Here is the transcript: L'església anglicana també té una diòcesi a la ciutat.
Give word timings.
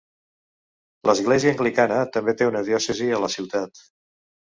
L'església 1.09 1.53
anglicana 1.57 2.01
també 2.17 2.37
té 2.41 2.51
una 2.55 2.67
diòcesi 2.73 3.15
a 3.19 3.25
la 3.29 3.35
ciutat. 3.39 3.89